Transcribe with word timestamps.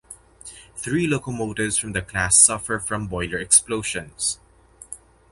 Three 0.77 1.05
locomotives 1.05 1.77
from 1.77 1.91
the 1.91 2.01
class 2.01 2.35
suffered 2.35 2.79
from 2.87 3.05
boiler 3.05 3.37
explosions. 3.37 4.39